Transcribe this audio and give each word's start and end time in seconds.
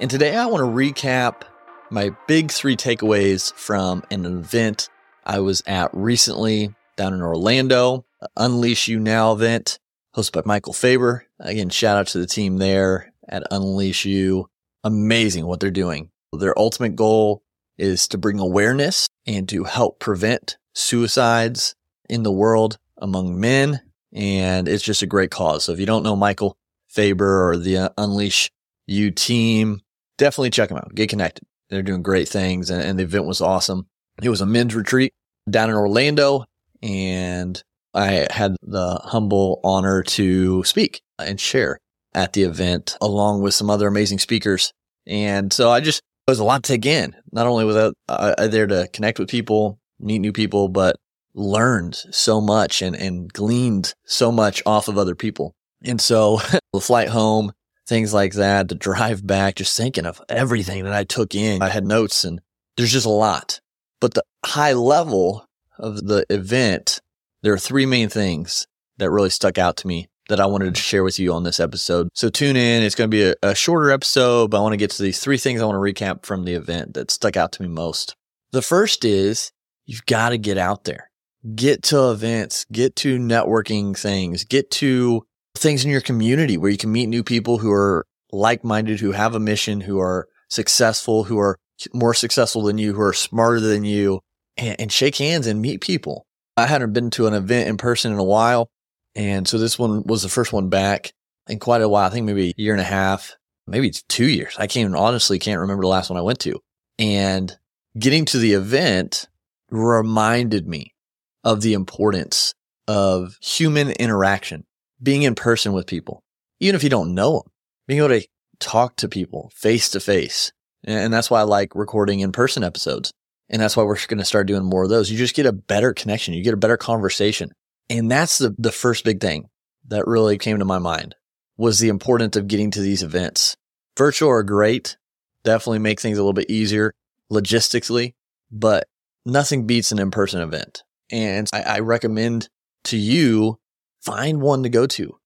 And 0.00 0.10
today 0.10 0.34
I 0.34 0.46
want 0.46 0.62
to 0.62 0.66
recap 0.66 1.42
my 1.90 2.16
big 2.26 2.50
three 2.50 2.74
takeaways 2.74 3.52
from 3.52 4.02
an 4.10 4.24
event 4.24 4.88
I 5.26 5.40
was 5.40 5.62
at 5.66 5.90
recently 5.92 6.74
down 6.96 7.12
in 7.12 7.20
Orlando, 7.20 8.06
Unleash 8.34 8.88
U 8.88 8.98
Now 8.98 9.32
event 9.32 9.78
hosted 10.16 10.32
by 10.32 10.42
Michael 10.46 10.72
Faber. 10.72 11.26
Again, 11.38 11.68
shout 11.68 11.98
out 11.98 12.06
to 12.08 12.18
the 12.18 12.26
team 12.26 12.56
there 12.56 13.12
at 13.28 13.42
Unleash 13.50 14.06
U. 14.06 14.48
Amazing 14.84 15.44
what 15.44 15.60
they're 15.60 15.70
doing. 15.70 16.10
Their 16.32 16.58
ultimate 16.58 16.96
goal 16.96 17.42
is 17.76 18.08
to 18.08 18.16
bring 18.16 18.38
awareness 18.38 19.06
and 19.26 19.46
to 19.50 19.64
help 19.64 20.00
prevent 20.00 20.56
suicides 20.74 21.74
in 22.08 22.22
the 22.22 22.32
world 22.32 22.78
among 22.96 23.38
men. 23.38 23.82
And 24.14 24.66
it's 24.66 24.82
just 24.82 25.02
a 25.02 25.06
great 25.06 25.30
cause. 25.30 25.64
So 25.64 25.72
if 25.72 25.78
you 25.78 25.84
don't 25.84 26.04
know 26.04 26.16
Michael 26.16 26.56
Faber 26.88 27.50
or 27.50 27.58
the 27.58 27.92
Unleash 27.98 28.50
U 28.86 29.10
team, 29.10 29.82
definitely 30.20 30.50
check 30.50 30.68
them 30.68 30.78
out. 30.78 30.94
Get 30.94 31.08
connected. 31.08 31.44
They're 31.70 31.82
doing 31.82 32.02
great 32.02 32.28
things, 32.28 32.70
and, 32.70 32.82
and 32.82 32.98
the 32.98 33.04
event 33.04 33.24
was 33.24 33.40
awesome. 33.40 33.86
It 34.22 34.28
was 34.28 34.40
a 34.40 34.46
men's 34.46 34.74
retreat 34.74 35.12
down 35.48 35.70
in 35.70 35.76
Orlando, 35.76 36.44
and 36.82 37.60
I 37.94 38.28
had 38.30 38.54
the 38.62 39.00
humble 39.02 39.60
honor 39.64 40.02
to 40.02 40.62
speak 40.64 41.00
and 41.18 41.40
share 41.40 41.78
at 42.12 42.34
the 42.34 42.42
event 42.42 42.96
along 43.00 43.42
with 43.42 43.54
some 43.54 43.70
other 43.70 43.88
amazing 43.88 44.18
speakers. 44.18 44.72
And 45.06 45.52
so 45.52 45.70
I 45.70 45.80
just, 45.80 46.00
it 46.26 46.30
was 46.30 46.38
a 46.38 46.44
lot 46.44 46.62
to 46.62 46.72
take 46.72 46.86
in. 46.86 47.16
Not 47.32 47.46
only 47.46 47.64
was 47.64 47.92
I 48.08 48.46
there 48.48 48.66
to 48.66 48.88
connect 48.92 49.18
with 49.18 49.28
people, 49.28 49.78
meet 49.98 50.18
new 50.18 50.32
people, 50.32 50.68
but 50.68 50.96
learned 51.34 51.94
so 52.10 52.40
much 52.40 52.82
and, 52.82 52.94
and 52.94 53.32
gleaned 53.32 53.94
so 54.04 54.30
much 54.30 54.62
off 54.66 54.88
of 54.88 54.98
other 54.98 55.14
people. 55.14 55.54
And 55.82 56.00
so 56.00 56.40
the 56.72 56.80
flight 56.80 57.08
home, 57.08 57.52
things 57.86 58.14
like 58.14 58.34
that, 58.34 58.68
the 58.68 58.74
drive 58.74 59.26
back, 59.26 59.56
just 59.56 59.76
thinking 59.76 60.06
of 60.06 60.20
everything 60.28 60.84
that 60.84 60.92
I 60.92 61.04
took 61.04 61.34
in. 61.34 61.62
I 61.62 61.68
had 61.68 61.84
notes 61.84 62.24
and 62.24 62.40
there's 62.76 62.92
just 62.92 63.06
a 63.06 63.10
lot. 63.10 63.60
But 64.00 64.14
the 64.14 64.24
high 64.44 64.72
level 64.72 65.44
of 65.78 66.06
the 66.06 66.24
event, 66.30 67.00
there 67.42 67.52
are 67.52 67.58
three 67.58 67.86
main 67.86 68.08
things 68.08 68.66
that 68.98 69.10
really 69.10 69.30
stuck 69.30 69.58
out 69.58 69.76
to 69.78 69.86
me 69.86 70.08
that 70.28 70.40
I 70.40 70.46
wanted 70.46 70.74
to 70.74 70.80
share 70.80 71.02
with 71.02 71.18
you 71.18 71.32
on 71.32 71.42
this 71.42 71.60
episode. 71.60 72.08
So 72.14 72.30
tune 72.30 72.56
in. 72.56 72.82
It's 72.82 72.94
going 72.94 73.10
to 73.10 73.14
be 73.14 73.24
a, 73.24 73.34
a 73.42 73.54
shorter 73.54 73.90
episode, 73.90 74.50
but 74.50 74.58
I 74.58 74.60
want 74.60 74.72
to 74.72 74.78
get 74.78 74.90
to 74.92 75.02
these 75.02 75.18
three 75.18 75.36
things 75.36 75.60
I 75.60 75.64
want 75.64 75.76
to 75.76 76.04
recap 76.04 76.24
from 76.24 76.44
the 76.44 76.54
event 76.54 76.94
that 76.94 77.10
stuck 77.10 77.36
out 77.36 77.52
to 77.52 77.62
me 77.62 77.68
most. 77.68 78.14
The 78.52 78.62
first 78.62 79.04
is 79.04 79.50
you've 79.86 80.06
got 80.06 80.30
to 80.30 80.38
get 80.38 80.56
out 80.56 80.84
there, 80.84 81.10
get 81.54 81.82
to 81.84 82.10
events, 82.10 82.64
get 82.70 82.96
to 82.96 83.18
networking 83.18 83.98
things, 83.98 84.44
get 84.44 84.70
to 84.72 85.26
things 85.56 85.84
in 85.84 85.90
your 85.90 86.00
community 86.00 86.56
where 86.56 86.70
you 86.70 86.78
can 86.78 86.92
meet 86.92 87.06
new 87.06 87.22
people 87.22 87.58
who 87.58 87.72
are 87.72 88.06
like 88.32 88.64
minded, 88.64 89.00
who 89.00 89.12
have 89.12 89.34
a 89.34 89.40
mission, 89.40 89.80
who 89.80 89.98
are 90.00 90.28
successful, 90.48 91.24
who 91.24 91.38
are 91.38 91.58
more 91.92 92.14
successful 92.14 92.62
than 92.62 92.78
you, 92.78 92.94
who 92.94 93.00
are 93.00 93.12
smarter 93.12 93.60
than 93.60 93.84
you, 93.84 94.20
and, 94.56 94.80
and, 94.80 94.92
shake 94.92 95.16
hands 95.16 95.46
and 95.46 95.60
meet 95.60 95.80
people. 95.80 96.26
I 96.56 96.66
hadn't 96.66 96.92
been 96.92 97.10
to 97.10 97.26
an 97.26 97.34
event 97.34 97.68
in 97.68 97.76
person 97.76 98.12
in 98.12 98.18
a 98.18 98.24
while. 98.24 98.68
And 99.14 99.48
so 99.48 99.58
this 99.58 99.78
one 99.78 100.04
was 100.04 100.22
the 100.22 100.28
first 100.28 100.52
one 100.52 100.68
back 100.68 101.12
in 101.48 101.58
quite 101.58 101.82
a 101.82 101.88
while. 101.88 102.06
I 102.06 102.10
think 102.10 102.26
maybe 102.26 102.50
a 102.50 102.54
year 102.56 102.72
and 102.72 102.80
a 102.80 102.84
half, 102.84 103.36
maybe 103.66 103.90
two 104.08 104.28
years. 104.28 104.54
I 104.58 104.66
can't 104.66 104.94
honestly 104.94 105.38
can't 105.38 105.60
remember 105.60 105.82
the 105.82 105.88
last 105.88 106.10
one 106.10 106.18
I 106.18 106.22
went 106.22 106.40
to. 106.40 106.60
And 106.98 107.56
getting 107.98 108.24
to 108.26 108.38
the 108.38 108.52
event 108.52 109.26
reminded 109.70 110.68
me 110.68 110.94
of 111.42 111.62
the 111.62 111.72
importance 111.72 112.54
of 112.86 113.36
human 113.40 113.90
interaction 113.92 114.64
being 115.02 115.22
in 115.22 115.34
person 115.34 115.72
with 115.72 115.86
people, 115.86 116.22
even 116.58 116.74
if 116.74 116.82
you 116.82 116.90
don't 116.90 117.14
know 117.14 117.38
them, 117.38 117.52
being 117.86 117.98
able 117.98 118.08
to 118.08 118.26
talk 118.58 118.96
to 118.96 119.08
people 119.08 119.50
face 119.54 119.90
to 119.90 120.00
face. 120.00 120.52
And 120.84 121.12
that's 121.12 121.30
why 121.30 121.40
I 121.40 121.44
like 121.44 121.74
recording 121.74 122.20
in 122.20 122.32
person 122.32 122.64
episodes. 122.64 123.12
And 123.48 123.60
that's 123.60 123.76
why 123.76 123.82
we're 123.82 123.98
going 124.06 124.18
to 124.18 124.24
start 124.24 124.46
doing 124.46 124.64
more 124.64 124.84
of 124.84 124.90
those. 124.90 125.10
You 125.10 125.18
just 125.18 125.34
get 125.34 125.46
a 125.46 125.52
better 125.52 125.92
connection. 125.92 126.34
You 126.34 126.44
get 126.44 126.54
a 126.54 126.58
better 126.58 126.76
conversation. 126.76 127.52
And 127.88 128.10
that's 128.10 128.38
the, 128.38 128.54
the 128.58 128.72
first 128.72 129.04
big 129.04 129.20
thing 129.20 129.48
that 129.88 130.06
really 130.06 130.38
came 130.38 130.58
to 130.60 130.64
my 130.64 130.78
mind 130.78 131.16
was 131.56 131.78
the 131.78 131.88
importance 131.88 132.36
of 132.36 132.48
getting 132.48 132.70
to 132.70 132.80
these 132.80 133.02
events. 133.02 133.56
Virtual 133.98 134.30
are 134.30 134.42
great. 134.42 134.96
Definitely 135.42 135.80
make 135.80 136.00
things 136.00 136.16
a 136.16 136.22
little 136.22 136.32
bit 136.32 136.50
easier 136.50 136.92
logistically, 137.30 138.14
but 138.50 138.86
nothing 139.26 139.66
beats 139.66 139.90
an 139.90 139.98
in-person 139.98 140.40
event. 140.40 140.84
And 141.10 141.48
I, 141.52 141.62
I 141.62 141.78
recommend 141.80 142.48
to 142.84 142.96
you 142.96 143.58
find 144.00 144.40
one 144.40 144.62
to 144.62 144.68
go 144.68 144.86
to. 144.86 145.18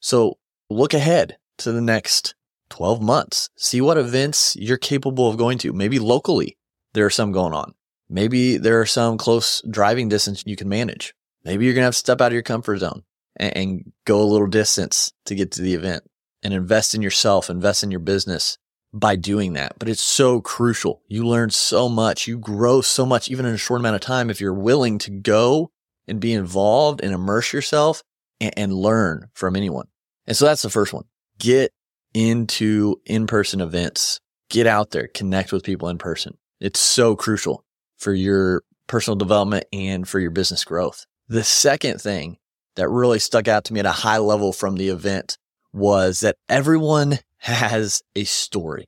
So 0.00 0.38
look 0.70 0.94
ahead 0.94 1.38
to 1.58 1.72
the 1.72 1.80
next 1.80 2.34
12 2.70 3.00
months. 3.02 3.50
See 3.56 3.80
what 3.80 3.98
events 3.98 4.56
you're 4.58 4.76
capable 4.76 5.28
of 5.28 5.36
going 5.36 5.58
to. 5.58 5.72
Maybe 5.72 5.98
locally, 5.98 6.56
there 6.94 7.06
are 7.06 7.10
some 7.10 7.32
going 7.32 7.54
on. 7.54 7.74
Maybe 8.08 8.56
there 8.56 8.80
are 8.80 8.86
some 8.86 9.18
close 9.18 9.62
driving 9.68 10.08
distance 10.08 10.42
you 10.46 10.56
can 10.56 10.68
manage. 10.68 11.14
Maybe 11.44 11.64
you're 11.64 11.74
going 11.74 11.82
to 11.82 11.86
have 11.86 11.94
to 11.94 11.98
step 11.98 12.20
out 12.20 12.28
of 12.28 12.32
your 12.32 12.42
comfort 12.42 12.78
zone 12.78 13.02
and, 13.36 13.56
and 13.56 13.92
go 14.04 14.20
a 14.20 14.24
little 14.24 14.46
distance 14.46 15.12
to 15.26 15.34
get 15.34 15.52
to 15.52 15.62
the 15.62 15.74
event 15.74 16.04
and 16.42 16.54
invest 16.54 16.94
in 16.94 17.02
yourself, 17.02 17.50
invest 17.50 17.82
in 17.82 17.90
your 17.90 18.00
business 18.00 18.58
by 18.92 19.16
doing 19.16 19.52
that. 19.54 19.78
But 19.78 19.88
it's 19.88 20.00
so 20.00 20.40
crucial. 20.40 21.02
You 21.08 21.26
learn 21.26 21.50
so 21.50 21.88
much. 21.88 22.26
You 22.26 22.38
grow 22.38 22.80
so 22.80 23.04
much, 23.04 23.30
even 23.30 23.44
in 23.44 23.54
a 23.54 23.58
short 23.58 23.80
amount 23.80 23.96
of 23.96 24.00
time, 24.00 24.30
if 24.30 24.40
you're 24.40 24.54
willing 24.54 24.98
to 24.98 25.10
go 25.10 25.70
and 26.08 26.20
be 26.20 26.32
involved 26.32 27.00
and 27.02 27.12
immerse 27.12 27.52
yourself 27.52 28.02
and, 28.40 28.52
and 28.56 28.72
learn 28.72 29.28
from 29.34 29.56
anyone. 29.56 29.86
And 30.26 30.36
so 30.36 30.44
that's 30.44 30.62
the 30.62 30.70
first 30.70 30.92
one. 30.92 31.04
Get 31.38 31.72
into 32.14 32.96
in-person 33.06 33.60
events. 33.60 34.20
Get 34.50 34.66
out 34.66 34.90
there, 34.90 35.08
connect 35.08 35.52
with 35.52 35.62
people 35.62 35.88
in 35.88 35.98
person. 35.98 36.36
It's 36.60 36.80
so 36.80 37.14
crucial 37.14 37.64
for 37.98 38.12
your 38.14 38.62
personal 38.86 39.16
development 39.16 39.64
and 39.72 40.08
for 40.08 40.18
your 40.18 40.30
business 40.30 40.64
growth. 40.64 41.06
The 41.28 41.44
second 41.44 42.00
thing 42.00 42.38
that 42.76 42.88
really 42.88 43.18
stuck 43.18 43.48
out 43.48 43.64
to 43.64 43.74
me 43.74 43.80
at 43.80 43.86
a 43.86 43.92
high 43.92 44.18
level 44.18 44.52
from 44.52 44.76
the 44.76 44.88
event 44.88 45.36
was 45.72 46.20
that 46.20 46.36
everyone 46.48 47.18
has 47.38 48.02
a 48.16 48.24
story. 48.24 48.86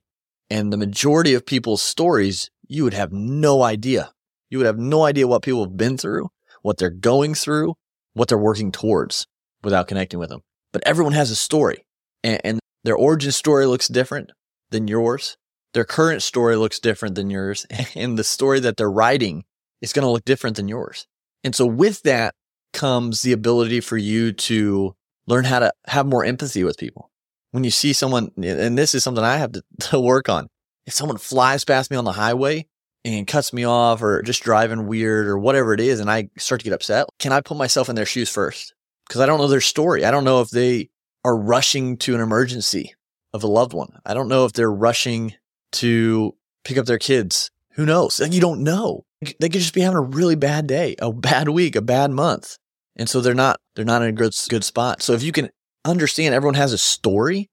And 0.49 0.73
the 0.73 0.77
majority 0.77 1.33
of 1.33 1.45
people's 1.45 1.81
stories, 1.81 2.49
you 2.67 2.83
would 2.83 2.93
have 2.93 3.13
no 3.13 3.63
idea. 3.63 4.11
You 4.49 4.57
would 4.57 4.67
have 4.67 4.79
no 4.79 5.03
idea 5.03 5.27
what 5.27 5.43
people 5.43 5.63
have 5.63 5.77
been 5.77 5.97
through 5.97 6.29
what 6.61 6.77
they're 6.77 6.89
going 6.89 7.33
through, 7.33 7.75
what 8.13 8.27
they're 8.27 8.37
working 8.37 8.71
towards 8.71 9.27
without 9.63 9.87
connecting 9.87 10.19
with 10.19 10.29
them. 10.29 10.41
But 10.71 10.83
everyone 10.85 11.13
has 11.13 11.31
a 11.31 11.35
story 11.35 11.85
and, 12.23 12.39
and 12.43 12.59
their 12.83 12.95
origin 12.95 13.31
story 13.31 13.65
looks 13.65 13.87
different 13.87 14.31
than 14.69 14.87
yours. 14.87 15.37
Their 15.73 15.85
current 15.85 16.23
story 16.23 16.55
looks 16.55 16.79
different 16.79 17.15
than 17.15 17.29
yours. 17.29 17.65
And 17.95 18.17
the 18.17 18.23
story 18.23 18.59
that 18.61 18.77
they're 18.77 18.91
writing 18.91 19.43
is 19.81 19.93
going 19.93 20.05
to 20.05 20.11
look 20.11 20.25
different 20.25 20.55
than 20.55 20.67
yours. 20.67 21.07
And 21.43 21.55
so 21.55 21.65
with 21.65 22.03
that 22.03 22.35
comes 22.73 23.21
the 23.21 23.31
ability 23.31 23.81
for 23.81 23.97
you 23.97 24.31
to 24.31 24.95
learn 25.27 25.45
how 25.45 25.59
to 25.59 25.73
have 25.87 26.05
more 26.05 26.23
empathy 26.23 26.63
with 26.63 26.77
people. 26.77 27.09
When 27.51 27.63
you 27.63 27.71
see 27.71 27.93
someone, 27.93 28.31
and 28.41 28.77
this 28.77 28.95
is 28.95 29.03
something 29.03 29.23
I 29.23 29.37
have 29.37 29.51
to, 29.53 29.63
to 29.89 29.99
work 29.99 30.29
on. 30.29 30.47
If 30.85 30.93
someone 30.93 31.17
flies 31.17 31.63
past 31.63 31.91
me 31.91 31.97
on 31.97 32.05
the 32.05 32.13
highway 32.13 32.67
and 33.03 33.27
cuts 33.27 33.53
me 33.53 33.63
off 33.63 34.01
or 34.01 34.21
just 34.21 34.43
driving 34.43 34.87
weird 34.87 35.27
or 35.27 35.37
whatever 35.37 35.73
it 35.73 35.79
is 35.79 35.99
and 35.99 36.09
I 36.09 36.29
start 36.37 36.61
to 36.61 36.65
get 36.65 36.73
upset, 36.73 37.07
can 37.19 37.31
I 37.31 37.41
put 37.41 37.57
myself 37.57 37.89
in 37.89 37.95
their 37.95 38.05
shoes 38.05 38.29
first? 38.29 38.73
Because 39.07 39.21
I 39.21 39.25
don't 39.25 39.39
know 39.39 39.47
their 39.47 39.61
story. 39.61 40.05
I 40.05 40.11
don't 40.11 40.23
know 40.23 40.41
if 40.41 40.49
they 40.49 40.89
are 41.25 41.37
rushing 41.37 41.97
to 41.97 42.15
an 42.15 42.21
emergency 42.21 42.93
of 43.33 43.43
a 43.43 43.47
loved 43.47 43.73
one. 43.73 43.99
I 44.05 44.13
don't 44.13 44.27
know 44.27 44.45
if 44.45 44.53
they're 44.53 44.71
rushing 44.71 45.33
to 45.73 46.35
pick 46.63 46.77
up 46.77 46.85
their 46.85 46.97
kids. 46.97 47.51
Who 47.71 47.85
knows? 47.85 48.19
You 48.19 48.41
don't 48.41 48.63
know. 48.63 49.05
They 49.21 49.49
could 49.49 49.61
just 49.61 49.73
be 49.73 49.81
having 49.81 49.97
a 49.97 50.01
really 50.01 50.35
bad 50.35 50.67
day, 50.67 50.95
a 50.99 51.11
bad 51.11 51.49
week, 51.49 51.75
a 51.75 51.81
bad 51.81 52.11
month. 52.11 52.57
And 52.95 53.07
so 53.07 53.21
they're 53.21 53.33
not, 53.33 53.59
they're 53.75 53.85
not 53.85 54.01
in 54.01 54.09
a 54.09 54.13
good, 54.13 54.33
good 54.49 54.63
spot. 54.63 55.01
So 55.01 55.13
if 55.13 55.23
you 55.23 55.31
can 55.31 55.49
understand 55.85 56.33
everyone 56.33 56.55
has 56.55 56.73
a 56.73 56.77
story, 56.77 57.49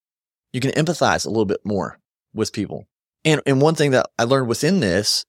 you 0.53 0.61
can 0.61 0.73
empathize 0.73 1.27
a 1.27 1.29
little 1.29 1.45
bit 1.45 1.61
more 1.65 1.99
with 2.35 2.53
people. 2.53 2.87
And, 3.25 3.41
and 3.47 3.61
one 3.61 3.75
thing 3.75 3.93
that 3.93 4.07
I 4.19 4.25
learned 4.25 4.49
within 4.49 4.81
this 4.81 5.25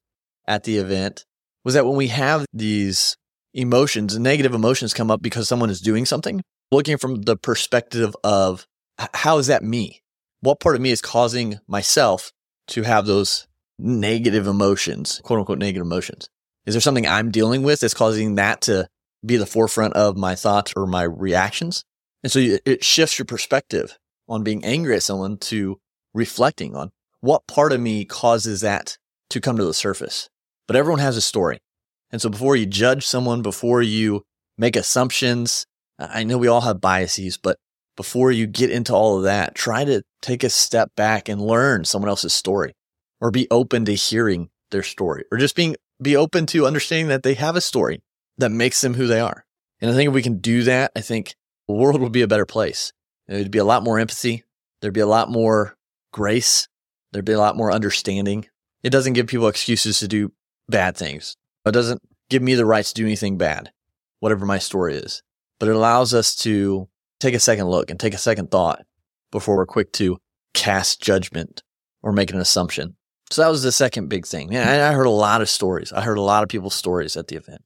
at 0.50 0.64
the 0.64 0.78
event 0.78 1.26
was 1.64 1.76
that 1.76 1.86
when 1.86 1.96
we 1.96 2.08
have 2.08 2.46
these 2.52 3.16
emotions, 3.54 4.18
negative 4.18 4.54
emotions 4.54 4.94
come 4.94 5.12
up 5.12 5.22
because 5.22 5.48
someone 5.48 5.70
is 5.70 5.80
doing 5.80 6.06
something, 6.06 6.42
looking 6.72 6.98
from 6.98 7.22
the 7.22 7.38
perspective 7.38 8.16
of 8.24 8.66
how 9.14 9.38
is 9.38 9.48
that 9.48 9.64
me? 9.64 10.02
What 10.42 10.60
part 10.60 10.76
of 10.76 10.82
me 10.82 10.92
is 10.92 11.02
causing 11.02 11.60
myself 11.68 12.32
to 12.68 12.84
have 12.84 13.06
those 13.06 13.48
negative 13.78 14.48
emotions, 14.48 15.22
quote 15.24 15.40
unquote 15.40 15.60
negative 15.60 15.86
emotions? 15.86 16.30
Is 16.66 16.74
there 16.74 16.82
something 16.82 17.08
I'm 17.08 17.32
dealing 17.32 17.64
with 17.64 17.80
that's 17.80 17.94
causing 17.94 18.36
that 18.36 18.62
to 18.62 18.88
be 19.26 19.38
the 19.38 19.46
forefront 19.46 19.94
of 19.94 20.18
my 20.18 20.36
thoughts 20.36 20.74
or 20.76 20.86
my 20.86 21.04
reactions? 21.04 21.84
And 22.24 22.32
so 22.32 22.40
it 22.66 22.84
shifts 22.84 23.18
your 23.18 23.26
perspective 23.26 23.98
on 24.28 24.44
being 24.44 24.66
angry 24.66 24.96
at 24.96 25.04
someone 25.04 25.38
to 25.38 25.80
reflecting 26.14 26.76
on 26.76 26.92
what 27.22 27.48
part 27.48 27.72
of 27.72 27.80
me 27.80 28.06
causes 28.06 28.62
that 28.62 28.98
to 29.30 29.40
come 29.40 29.58
to 29.58 29.66
the 29.66 29.74
surface. 29.74 30.30
But 30.70 30.76
everyone 30.76 31.00
has 31.00 31.18
a 31.18 31.22
story. 31.22 31.64
And 32.12 32.22
so 32.22 32.30
before 32.30 32.56
you 32.56 32.68
judge 32.68 33.04
someone, 33.04 33.42
before 33.42 33.82
you 33.82 34.22
make 34.56 34.76
assumptions, 34.76 35.66
I 35.98 36.24
know 36.24 36.38
we 36.38 36.48
all 36.48 36.62
have 36.62 36.80
biases, 36.80 37.38
but 37.38 37.58
before 37.98 38.32
you 38.32 38.46
get 38.46 38.70
into 38.70 38.94
all 38.94 39.18
of 39.18 39.24
that, 39.24 39.56
try 39.56 39.84
to 39.84 40.04
take 40.22 40.44
a 40.44 40.50
step 40.52 40.92
back 40.96 41.28
and 41.28 41.42
learn 41.42 41.86
someone 41.86 42.08
else's 42.08 42.34
story 42.34 42.76
or 43.20 43.32
be 43.32 43.48
open 43.50 43.84
to 43.86 43.96
hearing 43.96 44.52
their 44.70 44.84
story 44.84 45.24
or 45.32 45.40
just 45.40 45.56
being, 45.56 45.76
be 46.04 46.16
open 46.16 46.46
to 46.46 46.68
understanding 46.68 47.08
that 47.08 47.24
they 47.24 47.34
have 47.34 47.56
a 47.56 47.62
story 47.62 48.04
that 48.38 48.52
makes 48.52 48.80
them 48.82 48.94
who 48.94 49.08
they 49.08 49.20
are. 49.20 49.46
And 49.82 49.90
I 49.90 49.96
think 49.96 50.10
if 50.10 50.14
we 50.14 50.22
can 50.22 50.38
do 50.38 50.62
that, 50.66 50.92
I 50.96 51.02
think 51.02 51.34
the 51.68 51.74
world 51.74 52.00
would 52.00 52.12
be 52.12 52.22
a 52.22 52.28
better 52.28 52.46
place. 52.46 52.94
There'd 53.28 53.50
be 53.50 53.58
a 53.58 53.66
lot 53.66 53.82
more 53.82 53.98
empathy. 53.98 54.44
There'd 54.82 54.94
be 54.94 55.00
a 55.00 55.08
lot 55.08 55.32
more 55.32 55.78
grace. 56.14 56.68
There'd 57.12 57.26
be 57.26 57.34
a 57.34 57.40
lot 57.40 57.58
more 57.58 57.72
understanding. 57.72 58.46
It 58.84 58.92
doesn't 58.92 59.14
give 59.14 59.26
people 59.26 59.48
excuses 59.48 59.98
to 59.98 60.08
do 60.08 60.32
bad 60.70 60.98
things. 60.98 61.36
It 61.66 61.72
doesn't 61.72 62.02
give 62.30 62.42
me 62.42 62.56
the 62.56 62.66
right 62.66 62.86
to 62.86 62.94
do 62.94 63.06
anything 63.06 63.38
bad, 63.38 63.72
whatever 64.20 64.46
my 64.46 64.60
story 64.60 64.96
is. 64.96 65.22
But 65.60 65.70
it 65.70 65.76
allows 65.76 66.14
us 66.14 66.36
to 66.38 66.88
take 67.20 67.34
a 67.34 67.40
second 67.40 67.68
look 67.68 67.90
and 67.90 68.00
take 68.00 68.14
a 68.14 68.20
second 68.20 68.50
thought 68.50 68.86
before 69.32 69.58
we're 69.58 69.66
quick 69.66 69.92
to 69.94 70.18
cast 70.54 71.02
judgment 71.02 71.64
or 72.02 72.12
make 72.12 72.32
an 72.32 72.40
assumption. 72.40 72.96
So 73.32 73.44
that 73.44 73.50
was 73.50 73.62
the 73.62 73.72
second 73.72 74.08
big 74.08 74.26
thing. 74.26 74.56
And 74.56 74.82
I 74.82 74.94
heard 74.94 75.06
a 75.06 75.12
lot 75.12 75.42
of 75.42 75.50
stories. 75.50 75.92
I 75.92 76.02
heard 76.02 76.18
a 76.18 76.22
lot 76.22 76.44
of 76.44 76.50
people's 76.50 76.74
stories 76.74 77.16
at 77.16 77.28
the 77.28 77.36
event. 77.36 77.62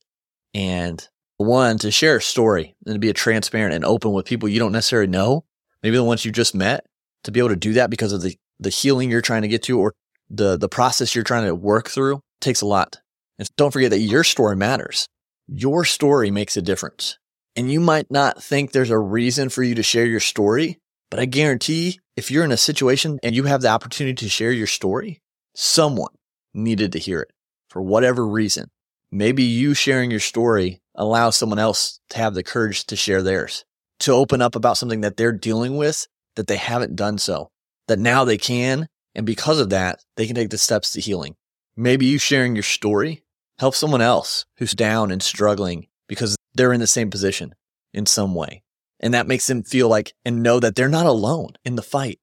And 0.54 1.08
one, 1.38 1.78
to 1.80 1.92
share 1.92 2.18
a 2.18 2.22
story 2.22 2.76
and 2.86 2.96
to 2.96 3.00
be 3.00 3.12
transparent 3.14 3.74
and 3.74 3.86
open 3.86 4.12
with 4.12 4.26
people 4.26 4.50
you 4.50 4.60
don't 4.60 4.72
necessarily 4.72 5.08
know, 5.08 5.46
maybe 5.82 5.96
the 5.96 6.04
ones 6.04 6.26
you 6.26 6.32
just 6.32 6.54
met, 6.54 6.86
to 7.24 7.32
be 7.32 7.40
able 7.40 7.50
to 7.50 7.56
do 7.56 7.74
that 7.74 7.90
because 7.90 8.12
of 8.12 8.22
the, 8.22 8.38
the 8.60 8.70
healing 8.70 9.10
you're 9.10 9.22
trying 9.22 9.44
to 9.44 9.48
get 9.48 9.64
to 9.64 9.80
or 9.80 9.94
the, 10.30 10.58
the 10.58 10.70
process 10.70 11.16
you're 11.16 11.24
trying 11.24 11.46
to 11.46 11.56
work 11.56 11.90
through 11.90 12.22
takes 12.44 12.62
a 12.62 12.68
lot. 12.68 13.00
And 13.40 13.50
don't 13.58 13.72
forget 13.72 13.92
that 13.92 14.00
your 14.00 14.24
story 14.24 14.56
matters. 14.56 15.08
Your 15.48 15.84
story 15.86 16.32
makes 16.32 16.56
a 16.56 16.62
difference. 16.62 17.18
And 17.56 17.72
you 17.72 17.80
might 17.80 18.10
not 18.10 18.42
think 18.42 18.72
there's 18.72 18.90
a 18.90 18.98
reason 18.98 19.50
for 19.50 19.64
you 19.64 19.76
to 19.76 19.84
share 19.84 20.06
your 20.06 20.20
story, 20.20 20.80
but 21.10 21.20
I 21.20 21.26
guarantee 21.26 22.00
if 22.16 22.32
you're 22.32 22.46
in 22.46 22.52
a 22.52 22.58
situation 22.58 23.20
and 23.22 23.36
you 23.36 23.44
have 23.44 23.62
the 23.62 23.70
opportunity 23.70 24.26
to 24.26 24.30
share 24.30 24.52
your 24.52 24.68
story, 24.68 25.22
someone 25.56 26.14
needed 26.54 26.92
to 26.94 27.00
hear 27.00 27.22
it 27.22 27.32
for 27.70 27.82
whatever 27.82 28.26
reason. 28.26 28.70
Maybe 29.12 29.44
you 29.44 29.74
sharing 29.74 30.10
your 30.10 30.20
story 30.20 30.82
allows 30.96 31.38
someone 31.38 31.60
else 31.60 32.00
to 32.10 32.18
have 32.18 32.34
the 32.34 32.44
courage 32.44 32.86
to 32.86 32.96
share 32.96 33.22
theirs, 33.22 33.66
to 34.00 34.12
open 34.12 34.42
up 34.42 34.56
about 34.56 34.78
something 34.78 35.02
that 35.02 35.18
they're 35.18 35.32
dealing 35.32 35.78
with 35.78 36.08
that 36.36 36.48
they 36.48 36.58
haven't 36.58 36.96
done 36.96 37.20
so, 37.20 37.50
that 37.88 38.00
now 38.00 38.26
they 38.26 38.38
can. 38.38 38.88
And 39.14 39.26
because 39.26 39.60
of 39.60 39.70
that, 39.70 40.00
they 40.18 40.26
can 40.26 40.36
take 40.36 40.50
the 40.50 40.58
steps 40.58 40.92
to 40.92 41.02
healing. 41.02 41.36
Maybe 41.76 42.06
you 42.06 42.20
sharing 42.20 42.56
your 42.56 42.64
story 42.64 43.24
helps 43.58 43.78
someone 43.78 44.02
else 44.02 44.46
who's 44.58 44.74
down 44.74 45.12
and 45.12 45.22
struggling 45.22 45.88
because 46.08 46.36
they're 46.54 46.74
in 46.74 46.80
the 46.80 46.88
same 46.88 47.10
position 47.10 47.56
in 47.94 48.06
some 48.06 48.36
way. 48.36 48.62
And 49.00 49.14
that 49.14 49.28
makes 49.28 49.48
them 49.48 49.64
feel 49.64 49.90
like 49.90 50.14
and 50.24 50.44
know 50.44 50.60
that 50.60 50.76
they're 50.76 50.88
not 50.88 51.06
alone 51.06 51.54
in 51.66 51.76
the 51.76 51.82
fight, 51.82 52.20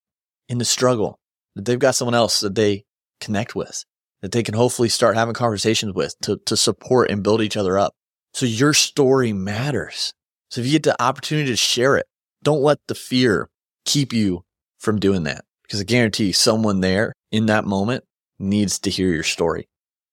in 0.49 0.59
the 0.59 0.65
struggle, 0.65 1.19
that 1.57 1.65
they've 1.65 1.79
got 1.79 1.95
someone 1.95 2.15
else 2.15 2.41
that 2.41 2.55
they 2.55 2.85
connect 3.21 3.55
with, 3.55 3.85
that 4.23 4.33
they 4.33 4.43
can 4.43 4.55
hopefully 4.55 4.89
start 4.89 5.17
having 5.17 5.35
conversations 5.35 5.95
with 5.95 6.15
to, 6.23 6.39
to 6.47 6.57
support 6.57 7.11
and 7.11 7.23
build 7.23 7.43
each 7.43 7.57
other 7.57 7.79
up. 7.79 7.95
So 8.33 8.47
your 8.47 8.73
story 8.73 9.33
matters. 9.33 10.13
So 10.51 10.61
if 10.61 10.67
you 10.67 10.73
get 10.73 10.85
the 10.85 11.03
opportunity 11.03 11.51
to 11.51 11.57
share 11.57 11.97
it, 11.97 12.07
don't 12.43 12.63
let 12.63 12.79
the 12.87 12.95
fear 12.95 13.51
keep 13.85 14.13
you 14.13 14.45
from 14.79 15.01
doing 15.01 15.25
that 15.25 15.45
because 15.63 15.81
I 15.81 15.85
guarantee 15.85 16.33
someone 16.33 16.81
there 16.81 17.13
in 17.31 17.47
that 17.47 17.65
moment 17.65 18.05
needs 18.41 18.79
to 18.81 18.91
hear 18.91 19.13
your 19.13 19.23
story. 19.23 19.69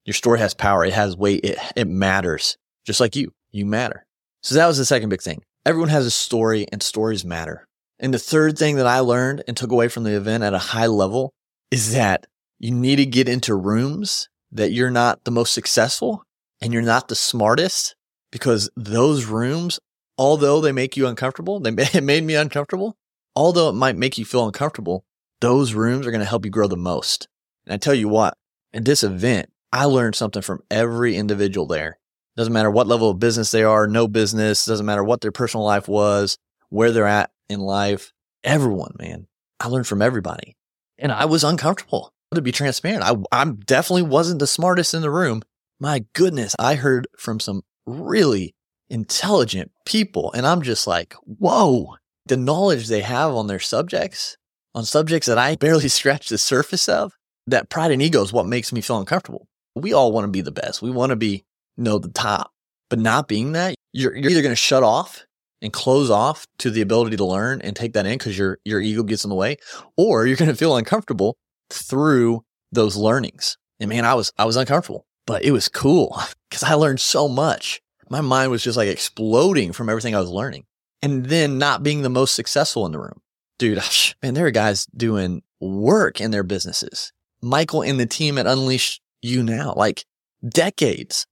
Your 0.05 0.13
story 0.13 0.39
has 0.39 0.53
power. 0.53 0.85
It 0.85 0.93
has 0.93 1.17
weight. 1.17 1.41
It, 1.43 1.57
it 1.75 1.87
matters 1.87 2.57
just 2.85 2.99
like 2.99 3.15
you. 3.15 3.33
You 3.51 3.65
matter. 3.65 4.05
So 4.41 4.55
that 4.55 4.67
was 4.67 4.77
the 4.77 4.85
second 4.85 5.09
big 5.09 5.21
thing. 5.21 5.41
Everyone 5.65 5.89
has 5.89 6.05
a 6.05 6.11
story 6.11 6.65
and 6.71 6.81
stories 6.81 7.25
matter. 7.25 7.67
And 7.99 8.13
the 8.13 8.19
third 8.19 8.57
thing 8.57 8.75
that 8.77 8.87
I 8.87 8.99
learned 8.99 9.43
and 9.47 9.57
took 9.57 9.71
away 9.71 9.87
from 9.87 10.03
the 10.03 10.15
event 10.15 10.43
at 10.43 10.53
a 10.53 10.59
high 10.59 10.87
level 10.87 11.33
is 11.71 11.93
that 11.93 12.27
you 12.59 12.71
need 12.71 12.97
to 12.97 13.05
get 13.05 13.27
into 13.27 13.55
rooms 13.55 14.29
that 14.51 14.71
you're 14.71 14.91
not 14.91 15.23
the 15.25 15.31
most 15.31 15.53
successful 15.53 16.23
and 16.61 16.71
you're 16.71 16.81
not 16.81 17.07
the 17.07 17.15
smartest 17.15 17.95
because 18.31 18.69
those 18.75 19.25
rooms, 19.25 19.79
although 20.17 20.61
they 20.61 20.71
make 20.71 20.95
you 20.95 21.07
uncomfortable, 21.07 21.59
they 21.59 21.71
it 21.93 22.03
made 22.03 22.23
me 22.23 22.35
uncomfortable. 22.35 22.95
Although 23.35 23.69
it 23.69 23.73
might 23.73 23.97
make 23.97 24.17
you 24.17 24.25
feel 24.25 24.45
uncomfortable, 24.45 25.03
those 25.41 25.73
rooms 25.73 26.07
are 26.07 26.11
going 26.11 26.21
to 26.21 26.25
help 26.25 26.45
you 26.45 26.51
grow 26.51 26.67
the 26.67 26.77
most. 26.77 27.27
And 27.67 27.73
I 27.73 27.77
tell 27.77 27.93
you 27.93 28.07
what, 28.07 28.37
at 28.73 28.85
this 28.85 29.03
event, 29.03 29.49
I 29.73 29.85
learned 29.85 30.15
something 30.15 30.41
from 30.41 30.61
every 30.71 31.17
individual 31.17 31.67
there. 31.67 31.99
Doesn't 32.37 32.53
matter 32.53 32.71
what 32.71 32.87
level 32.87 33.09
of 33.09 33.19
business 33.19 33.51
they 33.51 33.63
are, 33.63 33.87
no 33.87 34.07
business, 34.07 34.63
doesn't 34.63 34.85
matter 34.85 35.03
what 35.03 35.19
their 35.19 35.33
personal 35.33 35.65
life 35.65 35.89
was, 35.89 36.37
where 36.69 36.91
they're 36.91 37.05
at 37.05 37.29
in 37.49 37.59
life. 37.59 38.13
Everyone, 38.43 38.95
man. 38.97 39.27
I 39.59 39.67
learned 39.67 39.87
from 39.87 40.01
everybody. 40.01 40.55
And 40.97 41.11
I 41.11 41.25
was 41.25 41.43
uncomfortable. 41.43 42.13
To 42.33 42.41
be 42.41 42.51
transparent, 42.51 43.03
I 43.03 43.15
I 43.31 43.45
definitely 43.45 44.03
wasn't 44.03 44.39
the 44.39 44.47
smartest 44.47 44.93
in 44.93 45.01
the 45.01 45.09
room. 45.09 45.41
My 45.79 46.03
goodness, 46.13 46.55
I 46.59 46.75
heard 46.75 47.07
from 47.17 47.39
some 47.39 47.61
really 47.85 48.53
intelligent 48.89 49.71
people. 49.85 50.33
And 50.33 50.45
I'm 50.45 50.61
just 50.61 50.87
like, 50.87 51.13
whoa, 51.23 51.95
the 52.25 52.35
knowledge 52.35 52.87
they 52.87 53.01
have 53.01 53.33
on 53.33 53.47
their 53.47 53.59
subjects, 53.59 54.35
on 54.75 54.83
subjects 54.83 55.27
that 55.27 55.37
I 55.37 55.55
barely 55.59 55.87
scratched 55.87 56.29
the 56.29 56.37
surface 56.37 56.89
of, 56.89 57.13
that 57.47 57.69
pride 57.69 57.91
and 57.91 58.01
ego 58.01 58.21
is 58.21 58.33
what 58.33 58.45
makes 58.45 58.71
me 58.71 58.81
feel 58.81 58.99
uncomfortable. 58.99 59.47
We 59.75 59.93
all 59.93 60.11
want 60.11 60.25
to 60.25 60.31
be 60.31 60.41
the 60.41 60.51
best. 60.51 60.81
We 60.81 60.91
want 60.91 61.11
to 61.11 61.15
be 61.15 61.45
know 61.77 61.97
the 61.97 62.09
top. 62.09 62.51
But 62.89 62.99
not 62.99 63.27
being 63.27 63.51
that, 63.53 63.75
you're, 63.91 64.15
you're 64.15 64.31
either 64.31 64.41
going 64.41 64.51
to 64.51 64.55
shut 64.55 64.83
off 64.83 65.25
and 65.61 65.73
close 65.73 66.09
off 66.09 66.45
to 66.59 66.69
the 66.69 66.81
ability 66.81 67.17
to 67.17 67.25
learn 67.25 67.61
and 67.61 67.75
take 67.75 67.93
that 67.93 68.05
in 68.05 68.13
because 68.13 68.37
your, 68.37 68.59
your 68.63 68.79
ego 68.79 69.03
gets 69.03 69.23
in 69.23 69.29
the 69.29 69.35
way, 69.35 69.57
or 69.97 70.25
you're 70.25 70.37
going 70.37 70.49
to 70.49 70.55
feel 70.55 70.77
uncomfortable 70.77 71.35
through 71.69 72.43
those 72.71 72.95
learnings. 72.95 73.57
And 73.79 73.89
man, 73.89 74.05
I 74.05 74.13
was, 74.13 74.31
I 74.37 74.45
was 74.45 74.55
uncomfortable, 74.55 75.05
but 75.25 75.43
it 75.43 75.51
was 75.51 75.67
cool 75.67 76.17
because 76.49 76.63
I 76.63 76.73
learned 76.75 76.99
so 76.99 77.27
much. 77.27 77.81
My 78.09 78.21
mind 78.21 78.51
was 78.51 78.63
just 78.63 78.77
like 78.77 78.87
exploding 78.87 79.73
from 79.73 79.89
everything 79.89 80.15
I 80.15 80.19
was 80.19 80.29
learning. 80.29 80.65
And 81.01 81.25
then 81.25 81.57
not 81.57 81.83
being 81.83 82.01
the 82.01 82.09
most 82.09 82.35
successful 82.35 82.85
in 82.85 82.91
the 82.91 82.99
room. 82.99 83.21
Dude, 83.59 83.81
man, 84.23 84.33
there 84.33 84.45
are 84.45 84.51
guys 84.51 84.85
doing 84.95 85.43
work 85.59 86.21
in 86.21 86.31
their 86.31 86.43
businesses. 86.43 87.11
Michael 87.41 87.83
and 87.83 87.99
the 87.99 88.05
team 88.05 88.37
at 88.37 88.47
Unleash 88.47 88.99
U 89.21 89.43
Now, 89.43 89.73
like 89.75 90.05
decades 90.47 91.25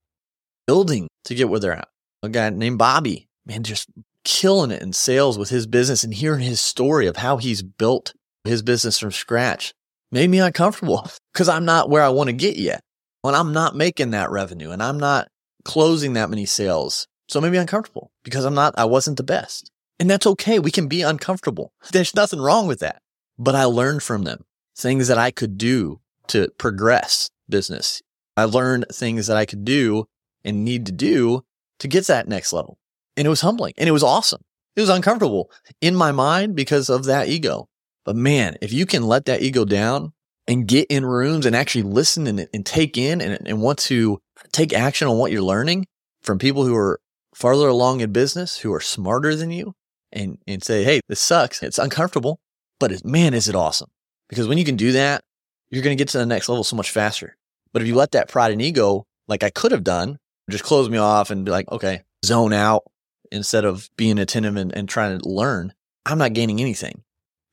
building 0.67 1.07
to 1.25 1.35
get 1.35 1.49
where 1.49 1.59
they're 1.59 1.73
at. 1.73 1.87
A 2.23 2.29
guy 2.29 2.49
named 2.49 2.77
Bobby, 2.77 3.27
man, 3.45 3.63
just 3.63 3.89
killing 4.23 4.71
it 4.71 4.81
in 4.81 4.91
sales 4.93 5.37
with 5.37 5.49
his 5.49 5.67
business 5.67 6.03
and 6.03 6.13
hearing 6.13 6.41
his 6.41 6.59
story 6.59 7.07
of 7.07 7.17
how 7.17 7.37
he's 7.37 7.61
built 7.61 8.13
his 8.43 8.61
business 8.61 8.99
from 8.99 9.11
scratch 9.11 9.73
made 10.11 10.29
me 10.29 10.39
uncomfortable 10.39 11.09
because 11.33 11.49
I'm 11.49 11.65
not 11.65 11.89
where 11.89 12.03
I 12.03 12.09
want 12.09 12.27
to 12.27 12.33
get 12.33 12.57
yet. 12.57 12.81
When 13.21 13.35
I'm 13.35 13.53
not 13.53 13.75
making 13.75 14.11
that 14.11 14.29
revenue 14.29 14.71
and 14.71 14.81
I'm 14.83 14.99
not 14.99 15.29
closing 15.63 16.13
that 16.13 16.29
many 16.29 16.45
sales. 16.45 17.07
So 17.27 17.39
it 17.39 17.41
made 17.41 17.51
me 17.51 17.57
uncomfortable 17.57 18.11
because 18.23 18.45
I'm 18.45 18.53
not, 18.53 18.75
I 18.77 18.85
wasn't 18.85 19.17
the 19.17 19.23
best. 19.23 19.71
And 19.99 20.09
that's 20.09 20.27
okay. 20.27 20.59
We 20.59 20.71
can 20.71 20.87
be 20.87 21.01
uncomfortable. 21.01 21.73
There's 21.91 22.15
nothing 22.15 22.39
wrong 22.39 22.67
with 22.67 22.79
that. 22.79 23.01
But 23.37 23.55
I 23.55 23.65
learned 23.65 24.03
from 24.03 24.23
them 24.23 24.45
things 24.75 25.07
that 25.07 25.17
I 25.17 25.31
could 25.31 25.57
do 25.57 26.01
to 26.27 26.49
progress 26.57 27.29
business. 27.49 28.01
I 28.37 28.45
learned 28.45 28.85
things 28.91 29.27
that 29.27 29.37
I 29.37 29.45
could 29.45 29.63
do 29.63 30.05
and 30.43 30.65
need 30.65 30.85
to 30.87 30.91
do 30.91 31.43
to 31.79 31.87
get 31.87 32.05
to 32.05 32.13
that 32.13 32.27
next 32.27 32.53
level. 32.53 32.77
And 33.17 33.25
it 33.25 33.29
was 33.29 33.41
humbling 33.41 33.73
and 33.77 33.87
it 33.87 33.93
was 33.93 34.03
awesome. 34.03 34.41
It 34.75 34.81
was 34.81 34.89
uncomfortable 34.89 35.49
in 35.79 35.95
my 35.95 36.11
mind 36.11 36.55
because 36.55 36.89
of 36.89 37.05
that 37.05 37.29
ego. 37.29 37.67
But 38.03 38.15
man, 38.15 38.57
if 38.61 38.73
you 38.73 38.85
can 38.85 39.03
let 39.03 39.25
that 39.25 39.41
ego 39.41 39.65
down 39.65 40.13
and 40.47 40.67
get 40.67 40.87
in 40.89 41.05
rooms 41.05 41.45
and 41.45 41.55
actually 41.55 41.83
listen 41.83 42.27
and, 42.27 42.47
and 42.53 42.65
take 42.65 42.97
in 42.97 43.21
and, 43.21 43.47
and 43.47 43.61
want 43.61 43.79
to 43.79 44.19
take 44.51 44.73
action 44.73 45.07
on 45.07 45.17
what 45.17 45.31
you're 45.31 45.41
learning 45.41 45.87
from 46.21 46.37
people 46.37 46.65
who 46.65 46.75
are 46.75 46.99
farther 47.33 47.67
along 47.67 48.01
in 48.01 48.11
business, 48.11 48.57
who 48.57 48.73
are 48.73 48.81
smarter 48.81 49.35
than 49.35 49.49
you 49.49 49.73
and, 50.11 50.37
and 50.45 50.63
say, 50.63 50.83
Hey, 50.83 50.99
this 51.07 51.21
sucks. 51.21 51.63
It's 51.63 51.79
uncomfortable, 51.79 52.39
but 52.79 53.03
man, 53.05 53.33
is 53.33 53.47
it 53.47 53.55
awesome. 53.55 53.89
Because 54.29 54.47
when 54.47 54.57
you 54.57 54.65
can 54.65 54.75
do 54.75 54.93
that, 54.93 55.23
you're 55.69 55.83
going 55.83 55.95
to 55.95 56.01
get 56.01 56.09
to 56.09 56.17
the 56.17 56.25
next 56.25 56.49
level 56.49 56.63
so 56.63 56.75
much 56.75 56.91
faster. 56.91 57.37
But 57.73 57.81
if 57.81 57.87
you 57.87 57.95
let 57.95 58.11
that 58.11 58.29
pride 58.29 58.51
and 58.51 58.61
ego, 58.61 59.05
like 59.27 59.43
I 59.43 59.49
could 59.49 59.71
have 59.71 59.83
done, 59.83 60.17
just 60.49 60.63
close 60.63 60.89
me 60.89 60.97
off 60.97 61.31
and 61.31 61.45
be 61.45 61.51
like, 61.51 61.69
okay, 61.71 62.03
zone 62.23 62.53
out 62.53 62.83
instead 63.31 63.65
of 63.65 63.89
being 63.97 64.19
attentive 64.19 64.55
and, 64.55 64.75
and 64.75 64.87
trying 64.87 65.19
to 65.19 65.29
learn, 65.29 65.73
I'm 66.05 66.17
not 66.17 66.33
gaining 66.33 66.61
anything. 66.61 67.03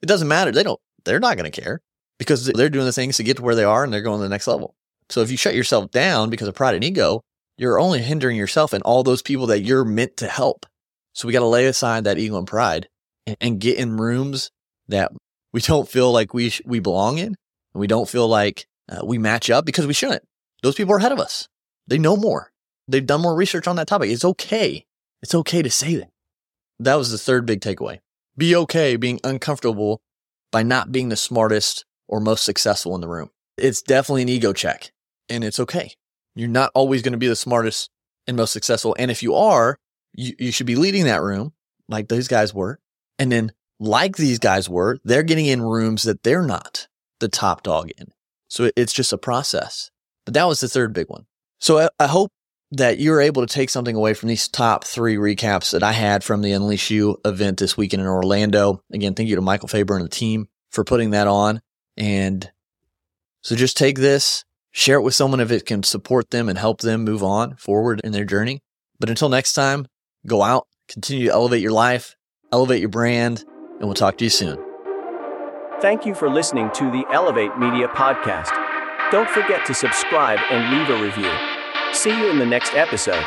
It 0.03 0.07
doesn't 0.07 0.29
matter. 0.29 0.53
They 0.53 0.63
don't, 0.63 0.81
they're 1.05 1.21
not 1.21 1.37
going 1.37 1.51
to 1.51 1.61
care 1.61 1.81
because 2.19 2.47
they're 2.47 2.69
doing 2.69 2.85
the 2.85 2.93
things 2.93 3.17
to 3.17 3.25
get 3.25 3.39
to 3.39 3.43
where 3.43 3.55
they 3.55 3.65
are 3.65 3.83
and 3.83 3.93
they're 3.93 4.03
going 4.03 4.19
to 4.19 4.23
the 4.23 4.29
next 4.29 4.47
level. 4.47 4.75
So 5.09 5.21
if 5.21 5.31
you 5.31 5.37
shut 5.37 5.55
yourself 5.55 5.91
down 5.91 6.31
because 6.31 6.49
of 6.49 6.55
pride 6.55 6.75
and 6.75 6.85
ego, 6.85 7.23
you're 7.57 7.81
only 7.81 8.01
hindering 8.01 8.37
yourself 8.37 8.73
and 8.73 8.83
all 8.83 9.03
those 9.03 9.23
people 9.23 9.47
that 9.49 9.61
you're 9.61 9.85
meant 9.85 10.17
to 10.19 10.29
help. 10.29 10.67
So 11.15 11.27
we 11.27 11.33
got 11.33 11.41
to 11.41 11.47
lay 11.47 11.67
aside 11.67 12.05
that 12.05 12.19
ego 12.19 12.39
and 12.39 12.47
pride 12.47 12.89
and, 13.27 13.37
and, 13.41 13.61
get 13.61 13.79
in 13.79 13.99
rooms 13.99 14.51
that 14.89 15.13
we 15.53 15.61
don't 15.61 15.89
feel 15.89 16.13
like 16.13 16.35
we 16.35 16.51
sh- 16.51 16.63
we 16.65 16.81
belong 16.81 17.19
in, 17.19 17.27
and 17.27 17.37
we 17.75 17.87
don't 17.87 18.09
feel 18.09 18.29
like 18.29 18.67
uh, 18.89 19.05
we 19.05 19.19
match 19.19 19.51
up 19.51 19.65
because 19.65 19.87
we 19.87 19.95
shouldn't. 19.95 20.25
Those 20.63 20.75
people 20.75 20.95
are 20.95 20.99
ahead 20.99 21.13
of 21.13 21.21
us. 21.21 21.49
They 21.87 21.99
know 21.99 22.17
more. 22.17 22.53
They've 22.89 23.05
done 23.05 23.23
more 23.23 23.35
research 23.35 23.67
on 23.67 23.77
that 23.77 23.89
topic. 23.89 24.11
It's 24.11 24.25
okay. 24.25 24.87
It's 25.23 25.35
okay 25.35 25.63
to 25.63 25.71
say 25.71 25.97
that. 25.97 26.11
That 26.79 26.97
was 26.97 27.11
the 27.11 27.19
third 27.19 27.47
big 27.47 27.61
takeaway. 27.61 28.01
Be 28.37 28.57
okay 28.57 28.97
being 28.97 29.21
uncomfortable 29.25 30.03
by 30.51 30.63
not 30.63 30.91
being 30.91 31.09
the 31.09 31.17
smartest 31.17 31.85
or 32.09 32.21
most 32.21 32.45
successful 32.45 32.95
in 32.95 33.01
the 33.01 33.09
room. 33.09 33.31
It's 33.57 33.83
definitely 33.83 34.23
an 34.23 34.29
ego 34.29 34.53
check 34.53 34.93
and 35.29 35.45
it's 35.45 35.61
okay. 35.61 35.93
You're 36.35 36.49
not 36.49 36.71
always 36.75 37.03
going 37.03 37.13
to 37.13 37.19
be 37.19 37.29
the 37.29 37.37
smartest 37.37 37.91
and 38.27 38.37
most 38.37 38.53
successful. 38.53 38.97
And 38.99 39.11
if 39.11 39.23
you 39.23 39.35
are, 39.35 39.79
you, 40.13 40.35
you 40.39 40.53
should 40.53 40.67
be 40.67 40.77
leading 40.77 41.05
that 41.05 41.23
room 41.23 41.53
like 41.89 42.09
these 42.09 42.29
guys 42.29 42.55
were. 42.55 42.81
And 43.19 43.31
then, 43.31 43.53
like 43.83 44.17
these 44.17 44.39
guys 44.39 44.69
were, 44.69 44.99
they're 45.05 45.25
getting 45.25 45.47
in 45.47 45.61
rooms 45.61 46.05
that 46.05 46.23
they're 46.23 46.47
not 46.47 46.87
the 47.19 47.29
top 47.29 47.63
dog 47.65 47.91
in. 47.99 48.13
So 48.49 48.71
it's 48.77 48.93
just 48.93 49.13
a 49.13 49.19
process. 49.19 49.91
But 50.25 50.35
that 50.35 50.47
was 50.47 50.61
the 50.61 50.69
third 50.69 50.93
big 50.93 51.09
one. 51.09 51.27
So 51.59 51.79
I, 51.79 51.89
I 51.99 52.07
hope 52.07 52.31
that 52.71 53.01
you're 53.01 53.21
able 53.21 53.45
to 53.45 53.53
take 53.53 53.71
something 53.71 53.97
away 53.97 54.15
from 54.15 54.29
these 54.29 54.47
top 54.47 54.85
three 54.85 55.17
recaps 55.17 55.73
that 55.73 55.83
I 55.83 55.93
had 55.93 56.23
from 56.23 56.43
the 56.43 56.53
Unleash 56.53 56.91
U 56.91 57.19
event 57.25 57.59
this 57.59 57.77
weekend 57.77 58.03
in 58.03 58.09
Orlando. 58.09 58.83
Again, 58.93 59.15
thank 59.15 59.29
you 59.29 59.37
to 59.37 59.43
Michael 59.43 59.69
Faber 59.69 59.97
and 59.97 60.05
the 60.05 60.09
team 60.09 60.49
for 60.71 60.85
putting 60.85 61.11
that 61.11 61.27
on. 61.27 61.61
And 61.97 62.51
so 63.43 63.57
just 63.57 63.77
take 63.77 63.99
this, 63.99 64.45
share 64.71 64.99
it 64.99 65.03
with 65.03 65.15
someone 65.15 65.41
if 65.41 65.51
it 65.51 65.67
can 65.67 65.83
support 65.83 66.31
them 66.31 66.49
and 66.49 66.57
help 66.57 66.81
them 66.81 67.05
move 67.05 67.25
on 67.25 67.57
forward 67.57 68.01
in 68.05 68.13
their 68.13 68.25
journey. 68.25 68.63
But 69.01 69.11
until 69.11 69.29
next 69.29 69.55
time, 69.55 69.87
go 70.25 70.41
out, 70.43 70.69
continue 70.89 71.27
to 71.27 71.33
elevate 71.33 71.63
your 71.63 71.73
life, 71.73 72.17
elevate 72.53 72.81
your 72.81 72.89
brand, 72.89 73.45
and 73.79 73.83
we'll 73.83 73.95
talk 73.95 74.17
to 74.19 74.25
you 74.25 74.31
soon. 74.31 74.59
Thank 75.81 76.07
you 76.07 76.15
for 76.15 76.31
listening 76.31 76.71
to 76.75 76.91
the 76.91 77.05
Elevate 77.13 77.59
Media 77.59 77.89
Podcast. 77.89 78.51
Don't 79.11 79.29
forget 79.29 79.67
to 79.67 79.75
subscribe 79.75 80.39
and 80.51 80.77
leave 80.77 80.89
a 80.89 81.03
review. 81.03 81.33
See 81.93 82.17
you 82.17 82.31
in 82.31 82.39
the 82.39 82.47
next 82.47 82.75
episode. 82.75 83.25